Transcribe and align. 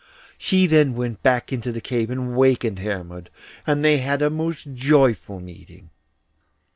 Then 0.49 0.87
she 0.89 0.89
went 0.97 1.21
back 1.21 1.53
into 1.53 1.71
the 1.71 1.79
cave 1.79 2.09
and 2.09 2.35
wakened 2.35 2.79
Hermod, 2.79 3.29
and 3.67 3.85
they 3.85 3.99
had 3.99 4.23
a 4.23 4.31
most 4.31 4.73
joyful 4.73 5.39
meeting. 5.39 5.91